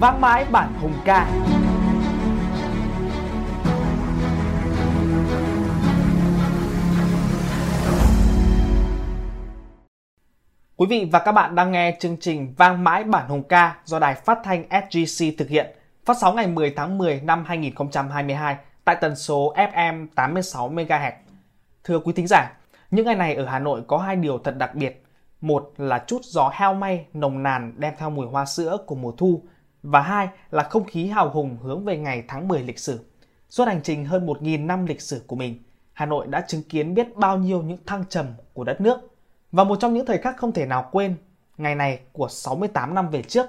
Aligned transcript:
vang 0.00 0.20
mãi 0.20 0.46
bản 0.52 0.72
hùng 0.80 0.92
ca. 1.04 1.26
Quý 10.76 10.86
vị 10.90 11.08
và 11.12 11.18
các 11.18 11.32
bạn 11.32 11.54
đang 11.54 11.72
nghe 11.72 11.96
chương 12.00 12.16
trình 12.20 12.54
Vang 12.56 12.84
mãi 12.84 13.04
bản 13.04 13.28
hùng 13.28 13.42
ca 13.42 13.76
do 13.84 13.98
đài 13.98 14.14
phát 14.14 14.38
thanh 14.44 14.64
SGC 14.70 15.24
thực 15.38 15.48
hiện, 15.48 15.66
phát 16.04 16.16
sóng 16.20 16.36
ngày 16.36 16.46
10 16.46 16.70
tháng 16.76 16.98
10 16.98 17.20
năm 17.20 17.44
2022 17.44 18.56
tại 18.84 18.96
tần 19.00 19.16
số 19.16 19.54
FM 19.56 20.06
86 20.14 20.70
MHz. 20.70 21.12
Thưa 21.84 21.98
quý 21.98 22.12
thính 22.12 22.26
giả, 22.26 22.52
những 22.90 23.06
ngày 23.06 23.14
này 23.14 23.34
ở 23.34 23.46
Hà 23.46 23.58
Nội 23.58 23.82
có 23.86 23.98
hai 23.98 24.16
điều 24.16 24.38
thật 24.38 24.56
đặc 24.56 24.74
biệt. 24.74 25.04
Một 25.40 25.72
là 25.76 26.04
chút 26.06 26.20
gió 26.24 26.50
heo 26.54 26.74
may 26.74 27.06
nồng 27.12 27.42
nàn 27.42 27.72
đem 27.76 27.94
theo 27.98 28.10
mùi 28.10 28.26
hoa 28.26 28.44
sữa 28.44 28.76
của 28.86 28.94
mùa 28.94 29.12
thu 29.12 29.42
và 29.84 30.00
hai 30.00 30.28
là 30.50 30.62
không 30.62 30.84
khí 30.84 31.06
hào 31.06 31.30
hùng 31.30 31.56
hướng 31.62 31.84
về 31.84 31.96
ngày 31.96 32.24
tháng 32.28 32.48
10 32.48 32.62
lịch 32.62 32.78
sử. 32.78 33.04
Suốt 33.48 33.64
hành 33.64 33.80
trình 33.82 34.04
hơn 34.04 34.26
1.000 34.26 34.66
năm 34.66 34.86
lịch 34.86 35.00
sử 35.00 35.24
của 35.26 35.36
mình, 35.36 35.62
Hà 35.92 36.06
Nội 36.06 36.26
đã 36.26 36.44
chứng 36.48 36.62
kiến 36.62 36.94
biết 36.94 37.16
bao 37.16 37.38
nhiêu 37.38 37.62
những 37.62 37.78
thăng 37.86 38.04
trầm 38.08 38.26
của 38.52 38.64
đất 38.64 38.80
nước. 38.80 38.98
Và 39.52 39.64
một 39.64 39.76
trong 39.80 39.94
những 39.94 40.06
thời 40.06 40.18
khắc 40.18 40.36
không 40.36 40.52
thể 40.52 40.66
nào 40.66 40.88
quên, 40.92 41.16
ngày 41.56 41.74
này 41.74 42.00
của 42.12 42.28
68 42.28 42.94
năm 42.94 43.10
về 43.10 43.22
trước, 43.22 43.46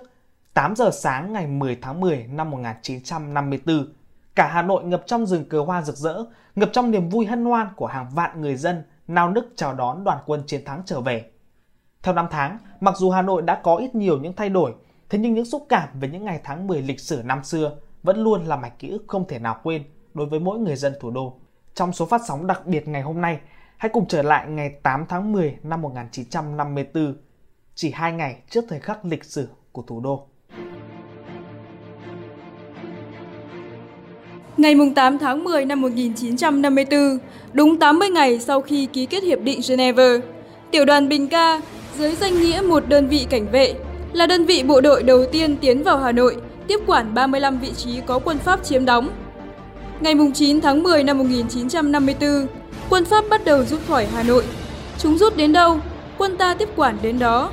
8 0.54 0.76
giờ 0.76 0.92
sáng 0.94 1.34
ngày 1.34 1.48
10 1.48 1.78
tháng 1.82 2.00
10 2.00 2.28
năm 2.28 2.52
1954, 2.52 3.88
cả 4.36 4.48
Hà 4.48 4.62
Nội 4.62 4.84
ngập 4.84 5.04
trong 5.06 5.26
rừng 5.26 5.50
cờ 5.50 5.62
hoa 5.62 5.82
rực 5.82 5.96
rỡ, 5.96 6.26
ngập 6.56 6.70
trong 6.74 6.92
niềm 6.92 7.10
vui 7.10 7.26
hân 7.26 7.46
hoan 7.46 7.68
của 7.76 7.88
hàng 7.88 8.10
vạn 8.14 8.42
người 8.42 8.56
dân 8.56 8.84
nao 9.08 9.32
nức 9.32 9.54
chào 9.56 9.74
đón 9.74 10.04
đoàn 10.04 10.18
quân 10.26 10.44
chiến 10.48 10.66
thắng 10.66 10.82
trở 10.86 11.02
về. 11.02 11.32
Theo 12.04 12.14
năm 12.14 12.28
tháng, 12.32 12.58
mặc 12.80 12.98
dù 12.98 13.10
Hà 13.10 13.22
Nội 13.22 13.42
đã 13.42 13.60
có 13.64 13.76
ít 13.76 13.96
nhiều 13.96 14.18
những 14.18 14.34
thay 14.34 14.50
đổi, 14.50 14.74
thế 15.10 15.20
nhưng 15.20 15.34
những 15.34 15.46
xúc 15.46 15.66
cảm 15.70 15.90
về 16.00 16.08
những 16.08 16.26
ngày 16.26 16.40
tháng 16.44 16.68
10 16.68 16.82
lịch 16.82 17.00
sử 17.00 17.22
năm 17.26 17.44
xưa 17.44 17.78
vẫn 18.04 18.24
luôn 18.24 18.46
là 18.46 18.56
mạch 18.56 18.80
ký 18.80 18.90
ức 18.90 19.04
không 19.08 19.28
thể 19.28 19.40
nào 19.40 19.60
quên 19.64 19.84
đối 20.14 20.28
với 20.28 20.40
mỗi 20.40 20.60
người 20.60 20.76
dân 20.76 20.94
thủ 21.02 21.12
đô. 21.12 21.34
Trong 21.74 21.94
số 21.94 22.06
phát 22.06 22.22
sóng 22.28 22.48
đặc 22.48 22.66
biệt 22.66 22.88
ngày 22.88 23.02
hôm 23.02 23.22
nay, 23.22 23.40
hãy 23.78 23.90
cùng 23.94 24.08
trở 24.08 24.22
lại 24.22 24.48
ngày 24.48 24.70
8 24.84 25.06
tháng 25.10 25.32
10 25.32 25.58
năm 25.64 25.82
1954, 25.82 27.16
chỉ 27.76 27.92
hai 27.92 28.12
ngày 28.12 28.36
trước 28.50 28.66
thời 28.70 28.80
khắc 28.80 29.06
lịch 29.06 29.24
sử 29.24 29.48
của 29.72 29.82
thủ 29.82 30.00
đô. 30.00 30.28
Ngày 34.58 34.76
8 34.96 35.18
tháng 35.18 35.44
10 35.44 35.66
năm 35.66 35.82
1954, 35.82 37.00
đúng 37.54 37.80
80 37.80 38.10
ngày 38.10 38.40
sau 38.40 38.62
khi 38.62 38.86
ký 38.86 39.06
kết 39.06 39.24
Hiệp 39.24 39.40
định 39.40 39.60
Geneva, 39.70 40.08
Tiểu 40.72 40.86
đoàn 40.86 41.10
Bình 41.10 41.28
Ca, 41.28 41.62
dưới 41.98 42.16
danh 42.16 42.34
nghĩa 42.34 42.62
một 42.62 42.88
đơn 42.88 43.08
vị 43.08 43.28
cảnh 43.30 43.48
vệ, 43.52 43.76
là 44.16 44.28
đơn 44.28 44.46
vị 44.46 44.64
bộ 44.64 44.82
đội 44.82 45.04
đầu 45.04 45.26
tiên 45.26 45.58
tiến 45.58 45.84
vào 45.84 45.98
Hà 45.98 46.12
Nội, 46.12 46.36
tiếp 46.68 46.80
quản 46.88 47.14
35 47.14 47.60
vị 47.60 47.72
trí 47.78 48.02
có 48.06 48.20
quân 48.20 48.38
Pháp 48.38 48.64
chiếm 48.64 48.86
đóng. 48.86 49.10
Ngày 50.00 50.16
9 50.34 50.62
tháng 50.62 50.84
10 50.84 51.04
năm 51.04 51.18
1954, 51.18 52.48
quân 52.90 53.06
Pháp 53.06 53.26
bắt 53.30 53.46
đầu 53.46 53.64
rút 53.66 53.80
khỏi 53.88 54.06
Hà 54.06 54.24
Nội. 54.24 54.44
Chúng 54.98 55.18
rút 55.18 55.38
đến 55.38 55.54
đâu, 55.54 55.80
quân 56.18 56.38
ta 56.38 56.54
tiếp 56.54 56.70
quản 56.76 56.98
đến 57.02 57.20
đó. 57.20 57.50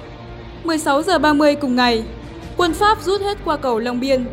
16 0.65 1.03
giờ 1.03 1.19
30 1.19 1.55
cùng 1.55 1.77
ngày, 1.77 2.05
quân 2.57 2.73
Pháp 2.73 3.03
rút 3.03 3.21
hết 3.21 3.39
qua 3.45 3.57
cầu 3.57 3.79
Long 3.79 4.01
Biên. 4.01 4.25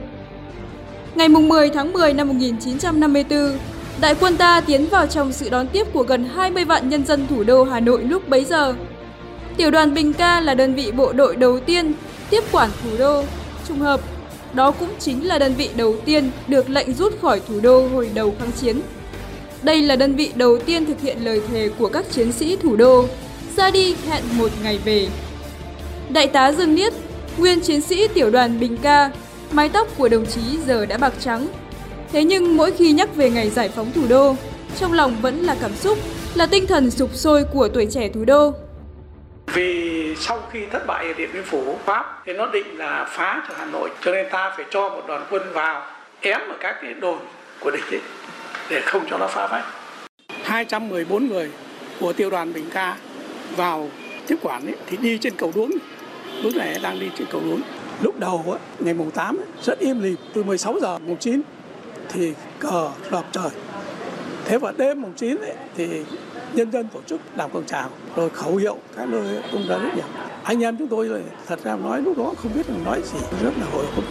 Ngày 1.15 1.29
10 1.29 1.69
tháng 1.69 1.93
10 1.93 2.13
năm 2.13 2.27
1954, 2.27 3.57
đại 4.01 4.15
quân 4.19 4.37
ta 4.37 4.61
tiến 4.61 4.85
vào 4.85 5.07
trong 5.07 5.31
sự 5.31 5.49
đón 5.49 5.67
tiếp 5.67 5.87
của 5.93 6.03
gần 6.03 6.29
20 6.35 6.65
vạn 6.65 6.89
nhân 6.89 7.05
dân 7.05 7.27
thủ 7.27 7.43
đô 7.43 7.63
Hà 7.63 7.79
Nội 7.79 8.03
lúc 8.03 8.29
bấy 8.29 8.45
giờ. 8.45 8.73
Tiểu 9.57 9.71
đoàn 9.71 9.93
Bình 9.93 10.13
Ca 10.13 10.41
là 10.41 10.53
đơn 10.53 10.75
vị 10.75 10.91
bộ 10.91 11.13
đội 11.13 11.35
đầu 11.35 11.59
tiên 11.59 11.93
tiếp 12.29 12.43
quản 12.51 12.69
thủ 12.83 12.89
đô. 12.97 13.23
Trùng 13.67 13.79
hợp, 13.79 14.01
đó 14.53 14.71
cũng 14.71 14.89
chính 14.99 15.27
là 15.27 15.37
đơn 15.37 15.53
vị 15.53 15.69
đầu 15.75 15.95
tiên 16.05 16.31
được 16.47 16.69
lệnh 16.69 16.93
rút 16.93 17.21
khỏi 17.21 17.41
thủ 17.47 17.59
đô 17.59 17.87
hồi 17.87 18.09
đầu 18.13 18.33
kháng 18.39 18.51
chiến. 18.61 18.81
Đây 19.61 19.81
là 19.81 19.95
đơn 19.95 20.15
vị 20.15 20.31
đầu 20.35 20.59
tiên 20.59 20.85
thực 20.85 21.01
hiện 21.01 21.17
lời 21.25 21.41
thề 21.51 21.69
của 21.79 21.89
các 21.89 22.05
chiến 22.11 22.31
sĩ 22.31 22.55
thủ 22.55 22.75
đô, 22.75 23.05
ra 23.57 23.71
đi 23.71 23.95
hẹn 24.09 24.23
một 24.37 24.51
ngày 24.63 24.79
về. 24.85 25.07
Đại 26.09 26.27
tá 26.27 26.51
Dương 26.51 26.75
Niết, 26.75 26.93
nguyên 27.37 27.59
chiến 27.61 27.81
sĩ 27.81 28.07
tiểu 28.07 28.31
đoàn 28.31 28.59
Bình 28.59 28.77
Ca, 28.77 29.11
mái 29.51 29.69
tóc 29.69 29.87
của 29.97 30.09
đồng 30.09 30.25
chí 30.25 30.41
giờ 30.67 30.85
đã 30.85 30.97
bạc 30.97 31.13
trắng. 31.19 31.47
Thế 32.11 32.23
nhưng 32.23 32.57
mỗi 32.57 32.71
khi 32.71 32.91
nhắc 32.91 33.15
về 33.15 33.29
ngày 33.29 33.49
giải 33.49 33.69
phóng 33.69 33.91
thủ 33.91 34.01
đô, 34.09 34.35
trong 34.79 34.93
lòng 34.93 35.15
vẫn 35.21 35.43
là 35.43 35.55
cảm 35.61 35.75
xúc, 35.75 35.97
là 36.35 36.45
tinh 36.45 36.67
thần 36.67 36.91
sụp 36.91 37.15
sôi 37.15 37.43
của 37.43 37.67
tuổi 37.67 37.87
trẻ 37.91 38.09
thủ 38.09 38.25
đô. 38.25 38.53
Vì 39.53 40.15
sau 40.19 40.41
khi 40.51 40.65
thất 40.71 40.87
bại 40.87 41.07
ở 41.07 41.13
Điện 41.13 41.29
Biên 41.33 41.43
Phủ, 41.43 41.77
Pháp 41.85 42.21
thì 42.25 42.33
nó 42.33 42.45
định 42.45 42.77
là 42.77 43.05
phá 43.09 43.43
cho 43.47 43.53
Hà 43.57 43.65
Nội, 43.65 43.89
cho 44.01 44.11
nên 44.11 44.25
ta 44.31 44.53
phải 44.57 44.65
cho 44.71 44.89
một 44.89 45.03
đoàn 45.07 45.25
quân 45.29 45.41
vào 45.53 45.85
ém 46.21 46.41
ở 46.41 46.55
các 46.59 46.75
cái 46.81 46.93
đồn 46.93 47.19
của 47.59 47.71
địch 47.71 47.91
ấy, 47.91 48.01
để 48.69 48.81
không 48.81 49.05
cho 49.09 49.17
nó 49.17 49.27
phá 49.27 49.47
vách. 49.47 49.65
214 50.43 51.27
người 51.27 51.51
của 51.99 52.13
tiêu 52.13 52.29
đoàn 52.29 52.53
Bình 52.53 52.69
Ca 52.73 52.97
vào 53.55 53.89
tiếp 54.27 54.35
quản 54.41 54.65
ấy, 54.65 54.75
thì 54.87 54.97
đi 54.97 55.17
trên 55.17 55.33
cầu 55.37 55.51
đuống. 55.55 55.71
Lúc 56.43 56.55
này 56.55 56.79
đang 56.83 56.99
đi 56.99 57.09
trên 57.17 57.27
cầu 57.31 57.41
đuống. 57.41 57.61
Lúc 58.01 58.19
đầu 58.19 58.45
ấy, 58.47 58.59
ngày 58.79 58.93
mùng 58.93 59.11
8 59.11 59.37
ấy, 59.37 59.45
rất 59.63 59.79
im 59.79 60.03
lìm 60.03 60.15
từ 60.33 60.43
16 60.43 60.75
giờ 60.81 60.97
mùng 60.97 61.17
9 61.17 61.41
thì 62.09 62.33
cờ 62.59 62.89
lợp 63.11 63.23
trời. 63.31 63.49
Thế 64.45 64.57
và 64.57 64.73
đêm 64.77 65.01
mùng 65.01 65.13
9 65.13 65.37
ấy, 65.41 65.53
thì 65.77 65.87
nhân 66.53 66.71
dân 66.71 66.87
tổ 66.93 66.99
chức 67.07 67.21
làm 67.35 67.51
cổng 67.51 67.65
trào 67.65 67.89
rồi 68.15 68.29
khẩu 68.29 68.55
hiệu 68.55 68.77
các 68.97 69.09
nơi 69.09 69.41
cũng 69.51 69.65
đã 69.69 69.77
rất 69.77 69.89
nhiều. 69.95 70.05
Anh 70.43 70.63
em 70.63 70.77
chúng 70.77 70.87
tôi 70.87 71.07
rồi 71.07 71.23
thật 71.47 71.59
ra 71.63 71.75
nói 71.75 72.01
lúc 72.01 72.17
đó 72.17 72.33
không 72.37 72.51
biết 72.55 72.69
là 72.69 72.75
nói 72.85 73.01
gì 73.03 73.19
rất 73.43 73.51
là 73.57 73.65
hồi 73.73 73.85
hộp. 73.95 74.03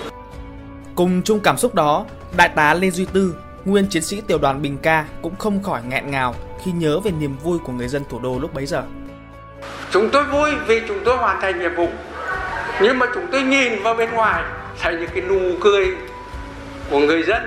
Cùng 0.94 1.22
chung 1.25 1.41
cảm 1.41 1.56
xúc 1.56 1.75
đó 1.75 2.04
đại 2.37 2.49
tá 2.49 2.75
lê 2.75 2.91
duy 2.91 3.06
tư 3.12 3.34
nguyên 3.65 3.87
chiến 3.87 4.03
sĩ 4.03 4.21
tiểu 4.21 4.38
đoàn 4.38 4.62
bình 4.62 4.78
ca 4.82 5.06
cũng 5.22 5.37
không 5.37 5.62
khỏi 5.62 5.81
nghẹn 5.88 6.10
ngào 6.10 6.34
khi 6.65 6.72
nhớ 6.72 7.00
về 7.00 7.10
niềm 7.10 7.37
vui 7.43 7.59
của 7.59 7.72
người 7.72 7.88
dân 7.88 8.03
thủ 8.10 8.19
đô 8.19 8.38
lúc 8.38 8.55
bấy 8.55 8.66
giờ. 8.66 8.82
Chúng 9.91 10.09
tôi 10.12 10.25
vui 10.25 10.50
vì 10.66 10.82
chúng 10.88 10.99
tôi 11.05 11.16
hoàn 11.16 11.41
thành 11.41 11.60
nhiệm 11.60 11.75
vụ. 11.76 11.88
Nhưng 12.82 12.99
mà 12.99 13.06
chúng 13.15 13.26
tôi 13.32 13.43
nhìn 13.43 13.82
vào 13.82 13.94
bên 13.94 14.10
ngoài 14.10 14.44
thấy 14.81 14.97
những 14.97 15.10
cái 15.15 15.20
nụ 15.20 15.41
cười 15.60 15.87
của 16.91 16.99
người 16.99 17.22
dân 17.22 17.43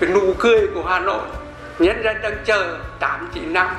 cái 0.00 0.10
nụ 0.10 0.34
cười 0.38 0.66
của 0.74 0.84
hà 0.84 1.00
nội 1.00 1.22
nhân 1.78 2.02
dân 2.04 2.16
đang 2.22 2.36
chờ 2.44 2.78
tám 3.00 3.30
chín 3.34 3.52
năm 3.52 3.76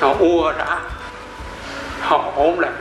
họ 0.00 0.14
ùa 0.18 0.52
ra. 0.52 0.80
Họ 2.00 2.32
ôm 2.36 2.58
lại. 2.58 2.72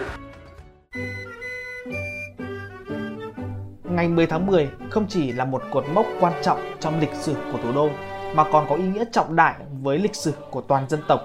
Ngày 3.83 4.07
10 4.07 4.27
tháng 4.27 4.45
10 4.45 4.69
không 4.89 5.05
chỉ 5.09 5.31
là 5.31 5.45
một 5.45 5.63
cột 5.71 5.85
mốc 5.93 6.05
quan 6.19 6.33
trọng 6.41 6.59
trong 6.79 6.99
lịch 6.99 7.13
sử 7.13 7.35
của 7.51 7.57
thủ 7.63 7.71
đô 7.71 7.89
mà 8.35 8.43
còn 8.51 8.65
có 8.69 8.75
ý 8.75 8.83
nghĩa 8.83 9.03
trọng 9.11 9.35
đại 9.35 9.53
với 9.81 9.97
lịch 9.97 10.15
sử 10.15 10.33
của 10.51 10.61
toàn 10.61 10.89
dân 10.89 11.01
tộc. 11.07 11.21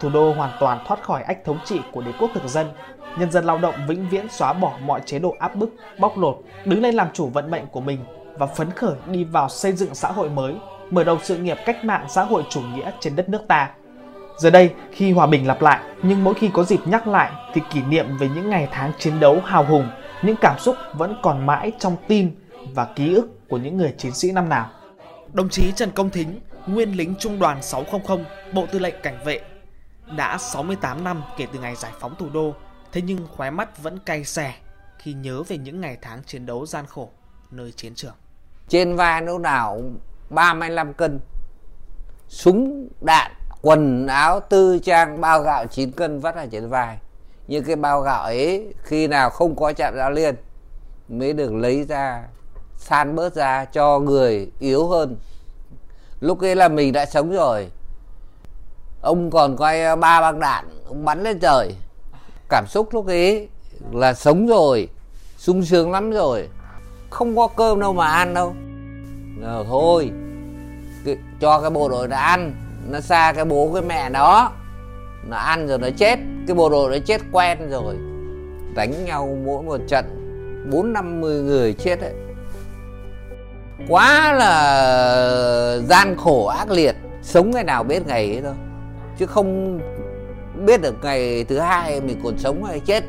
Thủ 0.00 0.08
đô 0.08 0.32
hoàn 0.32 0.50
toàn 0.60 0.84
thoát 0.86 1.02
khỏi 1.02 1.22
ách 1.22 1.44
thống 1.44 1.58
trị 1.64 1.80
của 1.92 2.02
đế 2.02 2.12
quốc 2.20 2.30
thực 2.34 2.46
dân, 2.46 2.66
nhân 3.18 3.30
dân 3.30 3.44
lao 3.44 3.58
động 3.58 3.74
vĩnh 3.88 4.08
viễn 4.08 4.28
xóa 4.28 4.52
bỏ 4.52 4.72
mọi 4.84 5.00
chế 5.06 5.18
độ 5.18 5.36
áp 5.38 5.54
bức, 5.54 5.70
bóc 5.98 6.18
lột, 6.18 6.38
đứng 6.64 6.82
lên 6.82 6.94
làm 6.94 7.08
chủ 7.12 7.26
vận 7.26 7.50
mệnh 7.50 7.66
của 7.66 7.80
mình 7.80 8.04
và 8.38 8.46
phấn 8.46 8.70
khởi 8.70 8.94
đi 9.06 9.24
vào 9.24 9.48
xây 9.48 9.72
dựng 9.72 9.94
xã 9.94 10.08
hội 10.08 10.30
mới 10.30 10.54
mở 10.90 11.04
đầu 11.04 11.18
sự 11.22 11.38
nghiệp 11.38 11.56
cách 11.66 11.84
mạng 11.84 12.06
xã 12.08 12.24
hội 12.24 12.44
chủ 12.50 12.60
nghĩa 12.60 12.90
trên 13.00 13.16
đất 13.16 13.28
nước 13.28 13.42
ta. 13.48 13.70
Giờ 14.38 14.50
đây, 14.50 14.74
khi 14.92 15.12
hòa 15.12 15.26
bình 15.26 15.46
lặp 15.46 15.62
lại, 15.62 15.80
nhưng 16.02 16.24
mỗi 16.24 16.34
khi 16.34 16.50
có 16.52 16.64
dịp 16.64 16.80
nhắc 16.86 17.08
lại 17.08 17.32
thì 17.54 17.60
kỷ 17.70 17.82
niệm 17.82 18.18
về 18.18 18.28
những 18.34 18.50
ngày 18.50 18.68
tháng 18.72 18.92
chiến 18.98 19.20
đấu 19.20 19.40
hào 19.44 19.64
hùng, 19.64 19.88
những 20.22 20.36
cảm 20.40 20.58
xúc 20.58 20.76
vẫn 20.94 21.16
còn 21.22 21.46
mãi 21.46 21.72
trong 21.78 21.96
tim 22.08 22.30
và 22.74 22.84
ký 22.96 23.14
ức 23.14 23.48
của 23.48 23.58
những 23.58 23.76
người 23.76 23.94
chiến 23.98 24.14
sĩ 24.14 24.32
năm 24.32 24.48
nào. 24.48 24.70
Đồng 25.32 25.48
chí 25.48 25.72
Trần 25.76 25.90
Công 25.90 26.10
Thính, 26.10 26.40
nguyên 26.66 26.96
lính 26.96 27.14
trung 27.18 27.38
đoàn 27.38 27.62
600, 27.62 28.18
Bộ 28.52 28.66
Tư 28.72 28.78
lệnh 28.78 28.94
Cảnh 29.02 29.18
vệ, 29.24 29.40
đã 30.16 30.38
68 30.38 31.04
năm 31.04 31.22
kể 31.36 31.46
từ 31.52 31.58
ngày 31.58 31.76
giải 31.76 31.92
phóng 32.00 32.14
thủ 32.18 32.28
đô, 32.32 32.54
thế 32.92 33.02
nhưng 33.02 33.26
khóe 33.36 33.50
mắt 33.50 33.82
vẫn 33.82 33.98
cay 33.98 34.24
xè 34.24 34.54
khi 34.98 35.12
nhớ 35.12 35.42
về 35.42 35.58
những 35.58 35.80
ngày 35.80 35.98
tháng 36.02 36.22
chiến 36.26 36.46
đấu 36.46 36.66
gian 36.66 36.86
khổ 36.86 37.10
nơi 37.50 37.72
chiến 37.72 37.94
trường. 37.94 38.14
Trên 38.68 38.96
vai 38.96 39.22
lúc 39.22 39.40
nào 39.40 39.82
35 40.30 40.94
cân. 40.94 41.20
Súng, 42.28 42.88
đạn, 43.00 43.32
quần 43.62 44.06
áo, 44.06 44.40
tư 44.40 44.78
trang, 44.78 45.20
bao 45.20 45.42
gạo 45.42 45.66
9 45.66 45.92
cân 45.92 46.20
vắt 46.20 46.34
ở 46.34 46.46
trên 46.50 46.68
vai. 46.68 46.98
Nhưng 47.46 47.64
cái 47.64 47.76
bao 47.76 48.00
gạo 48.00 48.22
ấy 48.22 48.74
khi 48.82 49.06
nào 49.06 49.30
không 49.30 49.56
có 49.56 49.72
chạm 49.72 49.94
giao 49.96 50.10
liên 50.10 50.34
mới 51.08 51.32
được 51.32 51.54
lấy 51.54 51.84
ra, 51.84 52.24
san 52.76 53.16
bớt 53.16 53.34
ra 53.34 53.64
cho 53.64 53.98
người 53.98 54.50
yếu 54.58 54.88
hơn. 54.88 55.16
Lúc 56.20 56.40
ấy 56.40 56.56
là 56.56 56.68
mình 56.68 56.92
đã 56.92 57.06
sống 57.06 57.30
rồi. 57.30 57.68
Ông 59.00 59.30
còn 59.30 59.56
coi 59.56 59.82
ờ, 59.82 59.96
ba 59.96 60.20
băng 60.20 60.40
đạn, 60.40 60.64
ông 60.88 61.04
bắn 61.04 61.22
lên 61.22 61.40
trời. 61.40 61.74
Cảm 62.48 62.66
xúc 62.68 62.88
lúc 62.92 63.06
ấy 63.06 63.48
là 63.92 64.14
sống 64.14 64.46
rồi, 64.46 64.88
sung 65.36 65.64
sướng 65.64 65.92
lắm 65.92 66.10
rồi. 66.10 66.48
Không 67.10 67.36
có 67.36 67.46
cơm 67.46 67.80
đâu 67.80 67.92
mà 67.92 68.06
ăn 68.06 68.34
đâu. 68.34 68.54
Rồi 69.40 69.64
thôi 69.68 70.10
cho 71.40 71.60
cái 71.60 71.70
bộ 71.70 71.88
đội 71.88 72.08
nó 72.08 72.16
ăn, 72.16 72.54
nó 72.90 73.00
xa 73.00 73.32
cái 73.36 73.44
bố 73.44 73.70
cái 73.74 73.82
mẹ 73.82 74.10
nó. 74.10 74.52
Nó 75.28 75.36
ăn 75.36 75.66
rồi 75.66 75.78
nó 75.78 75.88
chết. 75.96 76.18
Cái 76.46 76.54
bộ 76.54 76.68
đội 76.68 76.90
nó 76.90 76.96
chết 77.06 77.20
quen 77.32 77.58
rồi. 77.70 77.94
Đánh 78.74 79.04
nhau 79.04 79.38
mỗi 79.44 79.62
một 79.62 79.80
trận. 79.88 80.04
Bốn 80.72 80.92
năm 80.92 81.20
mươi 81.20 81.42
người 81.42 81.72
chết 81.72 82.00
ấy 82.00 82.14
quá 83.88 84.32
là 84.32 85.78
gian 85.88 86.16
khổ 86.16 86.46
ác 86.46 86.70
liệt. 86.70 86.96
Sống 87.22 87.50
ngày 87.50 87.64
nào 87.64 87.84
biết 87.84 88.06
ngày 88.06 88.32
ấy 88.32 88.40
thôi. 88.42 88.54
Chứ 89.18 89.26
không 89.26 89.80
biết 90.66 90.82
được 90.82 90.94
ngày 91.02 91.44
thứ 91.44 91.58
hai 91.58 92.00
mình 92.00 92.20
còn 92.24 92.38
sống 92.38 92.64
hay 92.64 92.80
chết 92.80 93.04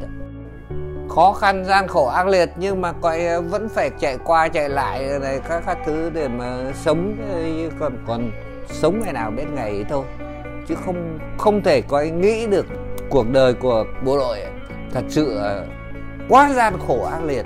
khó 1.16 1.34
khăn 1.34 1.66
gian 1.66 1.88
khổ 1.88 2.08
ác 2.08 2.28
liệt 2.28 2.50
nhưng 2.56 2.82
mà 2.82 2.92
coi 2.92 3.26
ờ, 3.26 3.42
vẫn 3.42 3.70
phải 3.70 3.90
chạy 4.00 4.18
qua 4.24 4.48
chạy 4.48 4.70
lại 4.70 5.10
này 5.22 5.40
các 5.50 5.64
các 5.66 5.78
thứ 5.86 6.10
để 6.10 6.28
mà 6.28 6.72
sống 6.76 7.16
ờ, 7.34 7.76
còn 7.80 7.98
còn 8.08 8.32
sống 8.70 9.02
ngày 9.04 9.14
nào 9.14 9.32
biết 9.32 9.46
ngày 9.54 9.70
ấy 9.70 9.86
thôi. 9.90 10.06
Chứ 10.68 10.76
không 10.86 11.20
không 11.38 11.62
thể 11.64 11.82
coi 11.82 12.10
nghĩ 12.10 12.48
được 12.48 12.66
cuộc 13.10 13.30
đời 13.30 13.54
của 13.54 13.86
bộ 14.06 14.18
đội 14.18 14.40
thật 14.94 15.04
sự 15.10 15.42
quá 16.30 16.54
gian 16.54 16.74
khổ 16.88 17.04
ác 17.04 17.24
liệt 17.24 17.46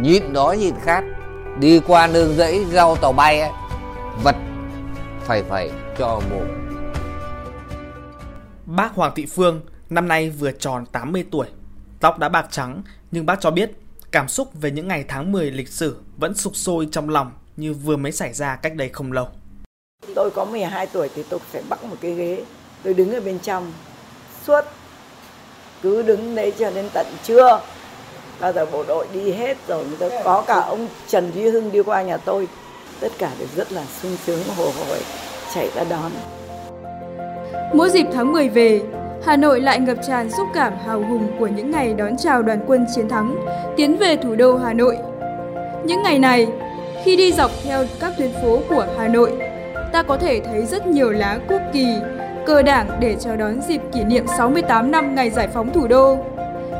nhịn 0.00 0.32
đó 0.32 0.52
nhịn 0.58 0.74
khát 0.82 1.04
đi 1.58 1.80
qua 1.86 2.06
nương 2.06 2.34
rẫy 2.34 2.64
rau 2.72 2.96
tàu 2.96 3.12
bay 3.12 3.40
ấy, 3.40 3.50
vật 4.24 4.36
phải 5.20 5.42
phải 5.42 5.70
cho 5.98 6.20
mồm 6.30 6.62
Bác 8.66 8.94
Hoàng 8.94 9.12
Thị 9.14 9.26
Phương 9.26 9.60
năm 9.90 10.08
nay 10.08 10.30
vừa 10.30 10.50
tròn 10.52 10.86
80 10.86 11.24
tuổi, 11.30 11.46
tóc 12.02 12.18
đã 12.18 12.28
bạc 12.28 12.46
trắng 12.50 12.82
nhưng 13.10 13.26
bác 13.26 13.40
cho 13.40 13.50
biết 13.50 13.70
cảm 14.10 14.28
xúc 14.28 14.48
về 14.54 14.70
những 14.70 14.88
ngày 14.88 15.04
tháng 15.08 15.32
10 15.32 15.50
lịch 15.50 15.68
sử 15.68 15.96
vẫn 16.16 16.34
sục 16.34 16.56
sôi 16.56 16.88
trong 16.92 17.08
lòng 17.08 17.32
như 17.56 17.74
vừa 17.74 17.96
mới 17.96 18.12
xảy 18.12 18.32
ra 18.32 18.56
cách 18.56 18.74
đây 18.74 18.88
không 18.88 19.12
lâu. 19.12 19.28
Tôi 20.14 20.30
có 20.30 20.44
12 20.44 20.86
tuổi 20.86 21.08
thì 21.14 21.22
tôi 21.28 21.40
phải 21.52 21.62
bắt 21.68 21.84
một 21.84 21.96
cái 22.00 22.14
ghế, 22.14 22.44
tôi 22.82 22.94
đứng 22.94 23.14
ở 23.14 23.20
bên 23.20 23.38
trong 23.38 23.72
suốt 24.46 24.60
cứ 25.82 26.02
đứng 26.02 26.34
đấy 26.34 26.52
cho 26.58 26.70
đến 26.70 26.88
tận 26.94 27.06
trưa. 27.22 27.60
Bao 28.40 28.52
giờ 28.52 28.66
bộ 28.66 28.84
đội 28.88 29.06
đi 29.12 29.32
hết 29.32 29.56
rồi 29.68 29.84
tôi 29.98 30.10
có 30.24 30.44
cả 30.46 30.60
ông 30.60 30.88
Trần 31.08 31.32
Duy 31.34 31.48
Hưng 31.48 31.72
đi 31.72 31.82
qua 31.82 32.02
nhà 32.02 32.16
tôi. 32.16 32.48
Tất 33.00 33.12
cả 33.18 33.32
đều 33.38 33.48
rất 33.56 33.72
là 33.72 33.84
sung 34.02 34.16
sướng 34.26 34.40
hồ 34.56 34.72
hởi 34.88 35.00
chạy 35.54 35.70
ra 35.74 35.84
đón. 35.84 36.12
Mỗi 37.74 37.90
dịp 37.90 38.06
tháng 38.12 38.32
10 38.32 38.48
về, 38.48 38.80
Hà 39.24 39.36
Nội 39.36 39.60
lại 39.60 39.80
ngập 39.80 39.96
tràn 40.06 40.30
xúc 40.30 40.48
cảm 40.54 40.72
hào 40.86 41.00
hùng 41.00 41.36
của 41.38 41.46
những 41.46 41.70
ngày 41.70 41.94
đón 41.94 42.16
chào 42.16 42.42
đoàn 42.42 42.60
quân 42.66 42.86
chiến 42.94 43.08
thắng, 43.08 43.36
tiến 43.76 43.96
về 43.96 44.16
thủ 44.16 44.34
đô 44.34 44.56
Hà 44.56 44.72
Nội. 44.72 44.96
Những 45.84 46.02
ngày 46.02 46.18
này, 46.18 46.46
khi 47.04 47.16
đi 47.16 47.32
dọc 47.32 47.50
theo 47.64 47.84
các 48.00 48.12
tuyến 48.18 48.32
phố 48.42 48.58
của 48.68 48.86
Hà 48.98 49.08
Nội, 49.08 49.32
ta 49.92 50.02
có 50.02 50.16
thể 50.16 50.40
thấy 50.40 50.66
rất 50.66 50.86
nhiều 50.86 51.10
lá 51.10 51.38
quốc 51.48 51.60
kỳ, 51.72 51.86
cờ 52.46 52.62
đảng 52.62 52.86
để 53.00 53.16
chào 53.20 53.36
đón 53.36 53.60
dịp 53.60 53.80
kỷ 53.92 54.04
niệm 54.04 54.26
68 54.36 54.90
năm 54.90 55.14
ngày 55.14 55.30
giải 55.30 55.48
phóng 55.48 55.72
thủ 55.72 55.86
đô. 55.86 56.18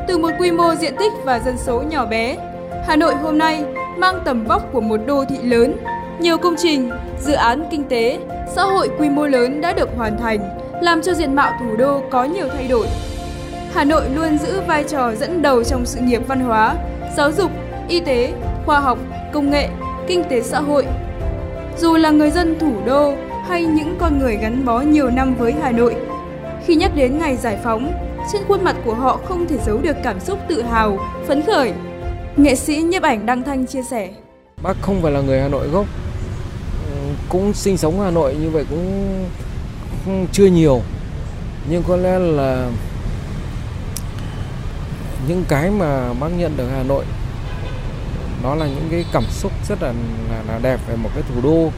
Từ 0.09 0.19
một 0.19 0.31
quy 0.39 0.51
mô 0.51 0.75
diện 0.75 0.97
tích 0.99 1.13
và 1.25 1.39
dân 1.39 1.57
số 1.59 1.83
nhỏ 1.83 2.07
bé, 2.07 2.37
Hà 2.87 2.97
Nội 2.97 3.15
hôm 3.15 3.39
nay 3.39 3.65
mang 3.97 4.21
tầm 4.25 4.45
vóc 4.45 4.63
của 4.73 4.81
một 4.81 5.01
đô 5.07 5.25
thị 5.25 5.39
lớn. 5.43 5.75
Nhiều 6.21 6.39
công 6.39 6.55
trình, 6.59 6.91
dự 7.21 7.33
án 7.33 7.65
kinh 7.71 7.85
tế, 7.85 8.19
xã 8.55 8.63
hội 8.63 8.91
quy 8.99 9.09
mô 9.11 9.27
lớn 9.27 9.61
đã 9.61 9.73
được 9.73 9.89
hoàn 9.97 10.19
thành, 10.19 10.62
làm 10.83 11.03
cho 11.03 11.15
diện 11.15 11.35
mạo 11.35 11.53
thủ 11.61 11.77
đô 11.77 12.03
có 12.11 12.25
nhiều 12.25 12.49
thay 12.49 12.69
đổi. 12.69 12.87
Hà 13.75 13.85
Nội 13.85 14.03
luôn 14.15 14.39
giữ 14.39 14.61
vai 14.67 14.85
trò 14.85 15.15
dẫn 15.15 15.43
đầu 15.43 15.65
trong 15.65 15.87
sự 15.87 16.01
nghiệp 16.01 16.23
văn 16.29 16.41
hóa, 16.41 16.77
giáo 17.17 17.33
dục, 17.33 17.51
y 17.89 18.01
tế, 18.01 18.33
khoa 18.67 18.81
học, 18.81 18.99
công 19.33 19.51
nghệ, 19.51 19.69
kinh 20.07 20.25
tế 20.31 20.43
xã 20.43 20.61
hội. 20.61 20.87
Dù 21.79 21.97
là 21.97 22.11
người 22.11 22.31
dân 22.31 22.59
thủ 22.59 22.73
đô 22.87 23.15
hay 23.49 23.65
những 23.65 23.97
con 24.01 24.19
người 24.19 24.37
gắn 24.37 24.65
bó 24.65 24.81
nhiều 24.81 25.11
năm 25.11 25.35
với 25.35 25.55
Hà 25.63 25.71
Nội, 25.71 25.97
khi 26.67 26.75
nhắc 26.75 26.97
đến 26.97 27.19
ngày 27.19 27.37
giải 27.37 27.59
phóng, 27.65 27.93
trên 28.33 28.43
khuôn 28.49 28.65
mặt 28.65 28.77
của 28.85 28.95
họ 28.95 29.21
không 29.25 29.47
thể 29.49 29.57
giấu 29.67 29.79
được 29.79 29.97
cảm 30.05 30.21
xúc 30.21 30.39
tự 30.49 30.63
hào, 30.63 30.99
phấn 31.27 31.43
khởi. 31.43 31.73
Nghệ 32.37 32.55
sĩ 32.55 32.77
nhiếp 32.77 33.03
ảnh 33.03 33.27
Đăng 33.27 33.43
Thanh 33.43 33.67
chia 33.67 33.83
sẻ. 33.83 34.09
Bác 34.63 34.75
không 34.81 35.03
phải 35.03 35.13
là 35.13 35.21
người 35.21 35.41
Hà 35.41 35.49
Nội 35.49 35.69
gốc, 35.69 35.87
ừ, 36.87 37.13
cũng 37.29 37.53
sinh 37.53 37.77
sống 37.77 38.01
Hà 38.01 38.11
Nội 38.11 38.35
như 38.35 38.51
vậy 38.51 38.65
cũng 38.71 39.09
chưa 40.33 40.47
nhiều. 40.47 40.83
Nhưng 41.69 41.83
có 41.83 41.97
lẽ 41.97 42.19
là 42.19 42.71
những 45.29 45.45
cái 45.49 45.71
mà 45.71 46.13
bác 46.21 46.29
nhận 46.29 46.57
được 46.57 46.69
Hà 46.77 46.83
Nội 46.83 47.05
đó 48.43 48.55
là 48.55 48.67
những 48.67 48.89
cái 48.91 49.05
cảm 49.13 49.25
xúc 49.31 49.53
rất 49.69 49.83
là 49.83 49.93
là, 50.31 50.43
là 50.49 50.59
đẹp 50.63 50.81
về 50.89 50.97
một 50.97 51.11
cái 51.15 51.23
thủ 51.29 51.41
đô 51.43 51.71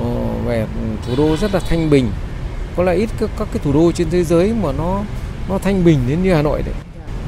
ờ, 0.00 0.32
về 0.46 0.66
thủ 1.06 1.12
đô 1.16 1.36
rất 1.36 1.54
là 1.54 1.60
thanh 1.60 1.90
bình. 1.90 2.10
Có 2.76 2.82
lẽ 2.82 2.94
ít 2.94 3.10
các, 3.20 3.30
các 3.38 3.48
cái 3.52 3.60
thủ 3.64 3.72
đô 3.72 3.92
trên 3.92 4.10
thế 4.10 4.24
giới 4.24 4.52
mà 4.62 4.72
nó 4.72 5.02
nó 5.48 5.58
thanh 5.58 5.84
bình 5.84 5.98
đến 6.08 6.22
như 6.22 6.34
Hà 6.34 6.42
Nội 6.42 6.62
đấy. 6.62 6.74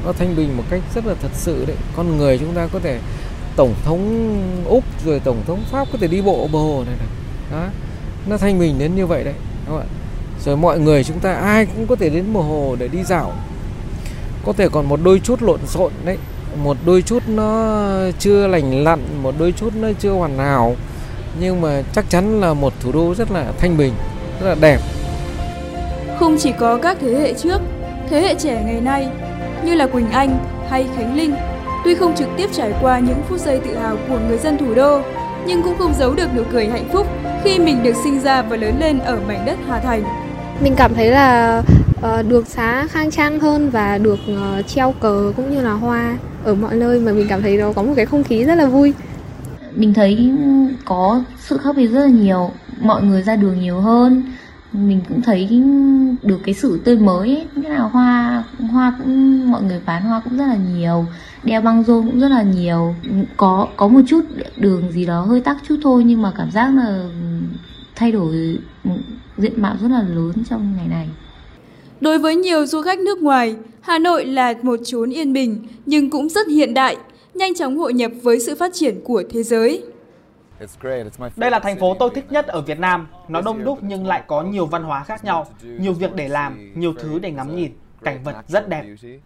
Nó 0.05 0.11
thanh 0.11 0.35
bình 0.35 0.57
một 0.57 0.63
cách 0.69 0.81
rất 0.95 1.05
là 1.05 1.13
thật 1.21 1.31
sự 1.33 1.65
đấy. 1.65 1.77
Con 1.95 2.17
người 2.17 2.37
chúng 2.37 2.53
ta 2.53 2.67
có 2.73 2.79
thể 2.79 2.99
tổng 3.55 3.73
thống 3.85 4.63
úc 4.65 4.83
rồi 5.05 5.19
tổng 5.19 5.43
thống 5.47 5.63
pháp 5.71 5.87
có 5.91 5.97
thể 6.01 6.07
đi 6.07 6.21
bộ 6.21 6.47
bờ 6.53 6.59
hồ 6.59 6.83
này 6.85 6.95
này. 6.99 7.07
Đó 7.51 7.67
nó 8.27 8.37
thanh 8.37 8.59
bình 8.59 8.79
đến 8.79 8.95
như 8.95 9.05
vậy 9.05 9.23
đấy 9.23 9.33
các 9.67 9.77
bạn 9.77 9.87
rồi 10.45 10.57
mọi 10.57 10.79
người 10.79 11.03
chúng 11.03 11.19
ta 11.19 11.33
ai 11.33 11.65
cũng 11.65 11.87
có 11.87 11.95
thể 11.95 12.09
đến 12.09 12.25
mùa 12.33 12.41
hồ 12.41 12.75
để 12.79 12.87
đi 12.87 13.03
dạo. 13.03 13.31
Có 14.45 14.53
thể 14.53 14.69
còn 14.69 14.85
một 14.89 14.99
đôi 15.03 15.19
chút 15.23 15.41
lộn 15.41 15.59
xộn 15.65 15.91
đấy. 16.05 16.17
Một 16.63 16.77
đôi 16.85 17.01
chút 17.01 17.23
nó 17.27 17.75
chưa 18.19 18.47
lành 18.47 18.83
lặn, 18.83 18.99
một 19.23 19.35
đôi 19.39 19.51
chút 19.51 19.73
nó 19.75 19.87
chưa 19.99 20.11
hoàn 20.11 20.37
hảo. 20.37 20.75
Nhưng 21.39 21.61
mà 21.61 21.81
chắc 21.93 22.09
chắn 22.09 22.41
là 22.41 22.53
một 22.53 22.73
thủ 22.79 22.91
đô 22.91 23.15
rất 23.15 23.31
là 23.31 23.51
thanh 23.57 23.77
bình, 23.77 23.93
rất 24.41 24.49
là 24.49 24.55
đẹp. 24.61 24.79
Không 26.19 26.37
chỉ 26.39 26.51
có 26.59 26.77
các 26.77 26.97
thế 27.01 27.13
hệ 27.13 27.33
trước, 27.33 27.61
thế 28.09 28.21
hệ 28.21 28.35
trẻ 28.35 28.63
ngày 28.65 28.81
nay, 28.81 29.07
như 29.63 29.75
là 29.75 29.87
Quỳnh 29.87 30.11
Anh 30.11 30.45
hay 30.69 30.85
Khánh 30.95 31.15
Linh, 31.15 31.35
tuy 31.85 31.95
không 31.95 32.15
trực 32.15 32.27
tiếp 32.37 32.49
trải 32.53 32.73
qua 32.81 32.99
những 32.99 33.21
phút 33.29 33.39
giây 33.39 33.59
tự 33.59 33.77
hào 33.77 33.97
của 34.09 34.19
người 34.27 34.37
dân 34.37 34.57
thủ 34.57 34.73
đô, 34.73 35.01
nhưng 35.45 35.63
cũng 35.63 35.77
không 35.77 35.93
giấu 35.99 36.13
được 36.13 36.27
nụ 36.35 36.43
cười 36.51 36.67
hạnh 36.67 36.89
phúc 36.93 37.07
khi 37.43 37.59
mình 37.59 37.83
được 37.83 37.95
sinh 38.03 38.19
ra 38.19 38.41
và 38.41 38.55
lớn 38.55 38.79
lên 38.79 38.99
ở 38.99 39.19
mảnh 39.27 39.45
đất 39.45 39.59
Hà 39.67 39.79
Thành. 39.79 40.28
Mình 40.61 40.73
cảm 40.77 40.93
thấy 40.93 41.11
là 41.11 41.63
uh, 41.99 42.27
được 42.27 42.47
xá 42.47 42.87
khang 42.87 43.11
trang 43.11 43.39
hơn 43.39 43.69
và 43.69 43.97
được 43.97 44.19
uh, 44.31 44.67
treo 44.67 44.91
cờ 44.91 45.33
cũng 45.35 45.51
như 45.51 45.61
là 45.61 45.71
hoa 45.71 46.17
ở 46.43 46.55
mọi 46.55 46.75
nơi 46.75 46.99
mà 46.99 47.11
mình 47.11 47.27
cảm 47.29 47.41
thấy 47.41 47.57
nó 47.57 47.73
có 47.73 47.83
một 47.83 47.93
cái 47.95 48.05
không 48.05 48.23
khí 48.23 48.43
rất 48.43 48.55
là 48.55 48.65
vui. 48.65 48.93
Mình 49.75 49.93
thấy 49.93 50.31
có 50.85 51.23
sự 51.37 51.57
khác 51.57 51.75
biệt 51.75 51.87
rất 51.87 51.99
là 51.99 52.07
nhiều, 52.07 52.51
mọi 52.81 53.03
người 53.03 53.21
ra 53.21 53.35
đường 53.35 53.59
nhiều 53.59 53.79
hơn, 53.79 54.23
mình 54.73 55.01
cũng 55.09 55.21
thấy 55.21 55.61
được 56.23 56.39
cái 56.45 56.55
sự 56.55 56.81
tươi 56.85 56.97
mới 56.97 57.35
ấy. 57.35 57.47
nghĩa 57.55 57.69
là 57.69 57.79
hoa 57.79 58.43
hoa 58.71 58.93
cũng 58.97 59.51
mọi 59.51 59.63
người 59.63 59.81
bán 59.85 60.03
hoa 60.03 60.21
cũng 60.23 60.37
rất 60.37 60.45
là 60.45 60.55
nhiều 60.55 61.05
đeo 61.43 61.61
băng 61.61 61.83
rôn 61.83 62.05
cũng 62.05 62.19
rất 62.19 62.29
là 62.29 62.41
nhiều 62.41 62.95
có 63.37 63.67
có 63.77 63.87
một 63.87 64.01
chút 64.07 64.25
đường 64.57 64.91
gì 64.91 65.05
đó 65.05 65.21
hơi 65.21 65.41
tắc 65.41 65.57
chút 65.67 65.75
thôi 65.83 66.03
nhưng 66.05 66.21
mà 66.21 66.31
cảm 66.37 66.51
giác 66.51 66.75
là 66.75 67.03
thay 67.95 68.11
đổi 68.11 68.57
diện 69.39 69.61
mạo 69.61 69.75
rất 69.81 69.87
là 69.91 70.03
lớn 70.03 70.33
trong 70.49 70.73
ngày 70.77 70.87
này 70.87 71.09
Đối 72.01 72.19
với 72.19 72.35
nhiều 72.35 72.65
du 72.65 72.81
khách 72.81 72.99
nước 72.99 73.21
ngoài, 73.21 73.55
Hà 73.81 73.99
Nội 73.99 74.25
là 74.25 74.53
một 74.61 74.79
chốn 74.83 75.09
yên 75.09 75.33
bình 75.33 75.67
nhưng 75.85 76.09
cũng 76.09 76.29
rất 76.29 76.47
hiện 76.47 76.73
đại, 76.73 76.97
nhanh 77.33 77.55
chóng 77.55 77.77
hội 77.77 77.93
nhập 77.93 78.11
với 78.21 78.39
sự 78.39 78.55
phát 78.55 78.71
triển 78.73 79.01
của 79.03 79.23
thế 79.29 79.43
giới. 79.43 79.83
Đây 81.35 81.51
là 81.51 81.59
thành 81.59 81.79
phố 81.79 81.95
tôi 81.99 82.09
thích 82.15 82.25
nhất 82.29 82.47
ở 82.47 82.61
Việt 82.61 82.79
Nam. 82.79 83.07
Nó 83.27 83.41
đông 83.41 83.63
đúc 83.63 83.79
nhưng 83.81 84.07
lại 84.07 84.23
có 84.27 84.43
nhiều 84.43 84.65
văn 84.65 84.83
hóa 84.83 85.03
khác 85.03 85.25
nhau, 85.25 85.47
nhiều 85.63 85.93
việc 85.93 86.15
để 86.15 86.27
làm, 86.27 86.79
nhiều 86.79 86.93
thứ 86.99 87.19
để 87.19 87.31
ngắm 87.31 87.55
nhìn. 87.55 87.71
Cảnh 88.01 88.23
vật 88.23 88.35
rất 88.47 88.69
đẹp. 88.69 88.83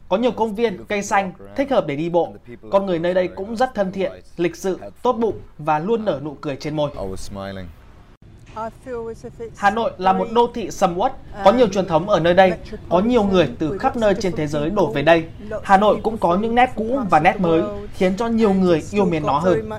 Có 0.09 0.17
nhiều 0.17 0.31
công 0.31 0.55
viên, 0.55 0.85
cây 0.85 1.01
xanh, 1.01 1.31
thích 1.55 1.71
hợp 1.71 1.87
để 1.87 1.95
đi 1.95 2.09
bộ. 2.09 2.33
Con 2.71 2.85
người 2.85 2.99
nơi 2.99 3.13
đây 3.13 3.27
cũng 3.27 3.55
rất 3.55 3.75
thân 3.75 3.91
thiện, 3.91 4.11
lịch 4.37 4.55
sự, 4.55 4.79
tốt 5.03 5.13
bụng 5.13 5.39
và 5.57 5.79
luôn 5.79 6.05
nở 6.05 6.21
nụ 6.23 6.33
cười 6.41 6.55
trên 6.55 6.75
môi. 6.75 6.91
Hà 9.55 9.69
Nội 9.69 9.91
là 9.97 10.13
một 10.13 10.27
đô 10.31 10.51
thị 10.53 10.71
sầm 10.71 10.97
uất, 10.97 11.13
có 11.45 11.51
nhiều 11.51 11.67
truyền 11.67 11.87
thống 11.87 12.09
ở 12.09 12.19
nơi 12.19 12.33
đây, 12.33 12.53
có 12.89 12.99
nhiều 12.99 13.23
người 13.23 13.49
từ 13.59 13.77
khắp 13.77 13.95
nơi 13.97 14.13
trên 14.19 14.35
thế 14.35 14.47
giới 14.47 14.69
đổ 14.69 14.91
về 14.91 15.01
đây. 15.01 15.23
Hà 15.63 15.77
Nội 15.77 15.97
cũng 16.03 16.17
có 16.17 16.37
những 16.37 16.55
nét 16.55 16.69
cũ 16.75 16.99
và 17.09 17.19
nét 17.19 17.39
mới, 17.39 17.61
khiến 17.93 18.15
cho 18.17 18.27
nhiều 18.27 18.53
người 18.53 18.83
yêu 18.91 19.05
mến 19.05 19.25
nó 19.25 19.39
hơn. 19.39 19.69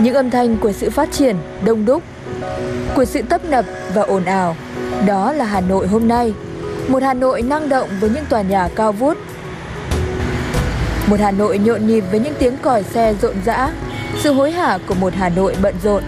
Những 0.00 0.14
âm 0.14 0.30
thanh 0.30 0.56
của 0.56 0.72
sự 0.72 0.90
phát 0.90 1.12
triển 1.12 1.36
đông 1.64 1.84
đúc, 1.84 2.02
của 2.96 3.04
sự 3.04 3.22
tấp 3.22 3.44
nập 3.44 3.64
và 3.94 4.02
ồn 4.02 4.24
ào, 4.24 4.56
đó 5.06 5.32
là 5.32 5.44
Hà 5.44 5.60
Nội 5.60 5.86
hôm 5.86 6.08
nay. 6.08 6.34
Một 6.88 7.02
Hà 7.02 7.14
Nội 7.14 7.42
năng 7.42 7.68
động 7.68 7.88
với 8.00 8.10
những 8.10 8.24
tòa 8.28 8.42
nhà 8.42 8.68
cao 8.76 8.92
vút. 8.92 9.18
Một 11.06 11.20
Hà 11.20 11.30
Nội 11.30 11.58
nhộn 11.58 11.86
nhịp 11.86 12.04
với 12.10 12.20
những 12.20 12.34
tiếng 12.38 12.56
còi 12.62 12.82
xe 12.82 13.14
rộn 13.22 13.34
rã, 13.44 13.72
sự 14.18 14.32
hối 14.32 14.50
hả 14.50 14.78
của 14.86 14.94
một 14.94 15.12
Hà 15.14 15.28
Nội 15.28 15.56
bận 15.62 15.74
rộn. 15.82 16.02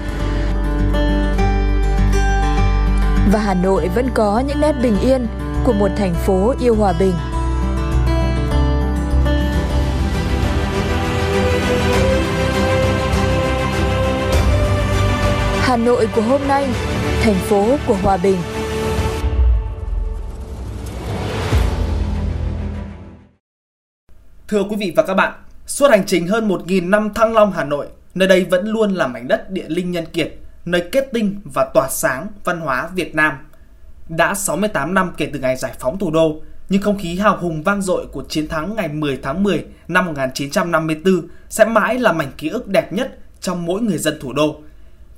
Và 3.32 3.38
Hà 3.38 3.54
Nội 3.54 3.88
vẫn 3.94 4.08
có 4.14 4.42
những 4.46 4.60
nét 4.60 4.72
bình 4.82 4.96
yên 5.00 5.26
của 5.64 5.72
một 5.72 5.88
thành 5.96 6.14
phố 6.14 6.54
yêu 6.60 6.74
hòa 6.74 6.92
bình. 6.98 7.14
Hà 15.60 15.76
Nội 15.76 16.08
của 16.14 16.22
hôm 16.22 16.40
nay, 16.48 16.68
thành 17.22 17.34
phố 17.34 17.66
của 17.86 17.96
hòa 18.02 18.16
bình. 18.16 18.36
Thưa 24.48 24.62
quý 24.70 24.76
vị 24.78 24.92
và 24.96 25.02
các 25.02 25.14
bạn, 25.14 25.32
Suốt 25.66 25.90
hành 25.90 26.06
trình 26.06 26.26
hơn 26.26 26.48
1.000 26.48 26.90
năm 26.90 27.14
Thăng 27.14 27.32
Long 27.32 27.52
Hà 27.52 27.64
Nội, 27.64 27.86
nơi 28.14 28.28
đây 28.28 28.44
vẫn 28.44 28.66
luôn 28.66 28.94
là 28.94 29.06
mảnh 29.06 29.28
đất 29.28 29.50
địa 29.50 29.68
linh 29.68 29.90
nhân 29.90 30.04
kiệt, 30.12 30.34
nơi 30.64 30.88
kết 30.92 31.08
tinh 31.12 31.40
và 31.44 31.70
tỏa 31.74 31.88
sáng 31.88 32.26
văn 32.44 32.60
hóa 32.60 32.90
Việt 32.94 33.14
Nam. 33.14 33.32
Đã 34.08 34.34
68 34.34 34.94
năm 34.94 35.12
kể 35.16 35.30
từ 35.32 35.38
ngày 35.38 35.56
giải 35.56 35.72
phóng 35.78 35.98
thủ 35.98 36.10
đô, 36.10 36.40
nhưng 36.68 36.82
không 36.82 36.98
khí 36.98 37.18
hào 37.18 37.36
hùng 37.36 37.62
vang 37.62 37.82
dội 37.82 38.06
của 38.06 38.24
chiến 38.28 38.48
thắng 38.48 38.74
ngày 38.74 38.88
10 38.88 39.18
tháng 39.22 39.42
10 39.42 39.64
năm 39.88 40.06
1954 40.06 41.28
sẽ 41.48 41.64
mãi 41.64 41.98
là 41.98 42.12
mảnh 42.12 42.32
ký 42.38 42.48
ức 42.48 42.68
đẹp 42.68 42.92
nhất 42.92 43.18
trong 43.40 43.66
mỗi 43.66 43.82
người 43.82 43.98
dân 43.98 44.18
thủ 44.20 44.32
đô. 44.32 44.56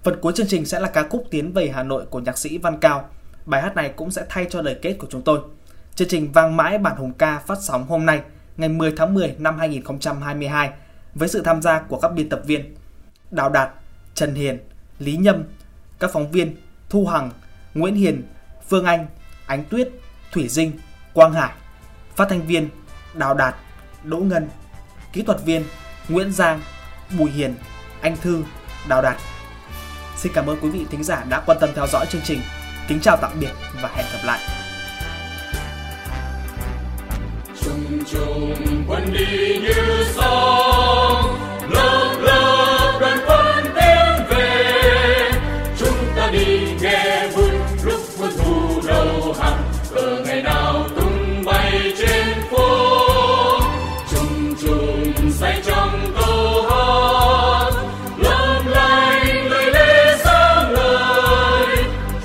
Phần 0.03 0.17
cuối 0.21 0.33
chương 0.37 0.47
trình 0.47 0.65
sẽ 0.65 0.81
là 0.81 0.89
ca 0.89 1.03
khúc 1.03 1.25
Tiến 1.31 1.53
về 1.53 1.69
Hà 1.75 1.83
Nội 1.83 2.05
của 2.11 2.21
nhạc 2.21 2.39
sĩ 2.39 2.59
Văn 2.59 2.79
Cao. 2.81 3.09
Bài 3.47 3.63
hát 3.63 3.77
này 3.77 3.93
cũng 3.97 4.11
sẽ 4.11 4.25
thay 4.29 4.47
cho 4.51 4.63
lời 4.63 4.77
kết 4.83 4.93
của 4.93 5.07
chúng 5.11 5.23
tôi. 5.23 5.41
Chương 5.95 6.09
trình 6.09 6.33
vang 6.33 6.57
mãi 6.57 6.79
bản 6.79 6.97
hùng 6.97 7.13
ca 7.13 7.39
phát 7.39 7.59
sóng 7.63 7.87
hôm 7.89 8.07
nay, 8.07 8.21
ngày 8.57 8.69
10 8.69 8.93
tháng 8.97 9.15
10 9.15 9.35
năm 9.39 9.59
2022, 9.59 10.71
với 11.15 11.29
sự 11.29 11.43
tham 11.43 11.63
gia 11.63 11.81
của 11.81 12.01
các 12.01 12.13
biên 12.13 12.29
tập 12.29 12.41
viên 12.45 12.75
Đào 13.31 13.51
Đạt, 13.51 13.71
Trần 14.15 14.35
Hiền, 14.35 14.59
Lý 14.99 15.17
Nhâm, 15.17 15.45
các 15.99 16.11
phóng 16.13 16.31
viên 16.31 16.57
Thu 16.91 17.07
Hằng, 17.07 17.31
Nguyễn 17.75 17.95
Hiền, 17.95 18.23
Phương 18.69 18.85
Anh, 18.85 19.07
Ánh 19.47 19.65
Tuyết, 19.65 19.89
Thủy 20.33 20.49
Dinh, 20.49 20.73
Quang 21.15 21.33
Hải, 21.33 21.53
phát 22.17 22.27
thanh 22.29 22.47
viên 22.47 22.69
Đào 23.15 23.35
Đạt, 23.35 23.55
Đỗ 24.05 24.17
Ngân, 24.17 24.49
kỹ 25.13 25.23
thuật 25.23 25.45
viên 25.45 25.65
Nguyễn 26.09 26.33
Giang, 26.33 26.61
Bùi 27.19 27.31
Hiền, 27.31 27.55
Anh 28.01 28.17
Thư, 28.17 28.43
Đào 28.89 29.03
Đạt. 29.03 29.17
Xin 30.17 30.33
cảm 30.35 30.47
ơn 30.47 30.59
quý 30.63 30.71
vị 30.71 30.87
thính 30.91 31.05
giả 31.05 31.25
đã 31.29 31.43
quan 31.47 31.59
tâm 31.61 31.71
theo 31.75 31.87
dõi 31.87 32.07
chương 32.07 32.23
trình. 32.25 32.41
Kính 32.89 33.01
chào 33.01 33.17
tạm 33.17 33.33
biệt 33.41 33.53
và 33.83 33.89
hẹn 33.89 34.07
gặp 34.13 34.21
lại. 34.25 34.66
Trung 38.11 38.55
quân 38.89 39.13
đi 39.13 39.59
như 39.59 40.05
sóng, 40.15 41.39
lớp 41.71 42.17
lớp 42.23 42.99
đoàn 43.01 43.19
quân 43.27 43.65
tiến 43.75 44.27
về. 44.31 45.31
Chúng 45.79 45.97
ta 46.17 46.31
đi 46.33 46.59
nghe 46.83 47.29
vui 47.35 47.51
lúc 47.85 48.01
quân 48.19 48.31
thù 48.39 48.81
đầu 48.87 49.35
hàng, 49.41 49.63
cờ 49.95 50.23
ngày 50.27 50.43
nào 50.43 50.89
tung 50.97 51.45
bay 51.45 51.95
trên 51.99 52.27
phố. 52.51 52.89
Trung 54.11 54.55
trung 54.61 55.13
say 55.31 55.63
trong 55.67 56.13
câu 56.21 56.63
hát, 56.71 57.71
lấp 58.19 58.63
lánh 58.67 59.51
lời 59.51 59.71
lẽ 59.73 60.17
sáng 60.25 60.71
lời 60.71 61.77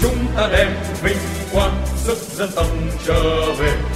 Chúng 0.02 0.26
ta 0.38 0.50
đem 0.52 0.68
vinh 1.04 1.18
quang 1.54 1.84
sức 1.96 2.18
dân 2.18 2.50
tộc 2.56 2.68
trở 3.06 3.54
về 3.60 3.91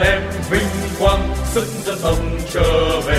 đem 0.00 0.22
vinh 0.50 0.68
quang 0.98 1.34
sức 1.44 1.66
dân 1.84 1.98
tộc 2.02 2.18
trở 2.52 3.00
về. 3.06 3.13